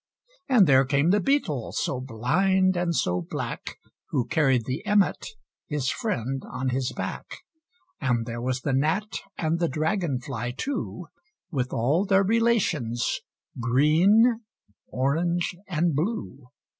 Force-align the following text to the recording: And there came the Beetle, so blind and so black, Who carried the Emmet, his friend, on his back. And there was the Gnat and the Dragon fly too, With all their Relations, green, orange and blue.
And 0.49 0.65
there 0.65 0.83
came 0.83 1.11
the 1.11 1.19
Beetle, 1.19 1.73
so 1.73 1.99
blind 2.01 2.75
and 2.75 2.95
so 2.95 3.21
black, 3.21 3.77
Who 4.07 4.25
carried 4.25 4.65
the 4.65 4.83
Emmet, 4.83 5.27
his 5.67 5.91
friend, 5.91 6.41
on 6.51 6.69
his 6.69 6.91
back. 6.91 7.41
And 7.99 8.25
there 8.25 8.41
was 8.41 8.61
the 8.61 8.73
Gnat 8.73 9.19
and 9.37 9.59
the 9.59 9.69
Dragon 9.69 10.19
fly 10.19 10.55
too, 10.57 11.05
With 11.51 11.71
all 11.71 12.07
their 12.07 12.23
Relations, 12.23 13.19
green, 13.59 14.41
orange 14.87 15.55
and 15.67 15.93
blue. 15.93 16.47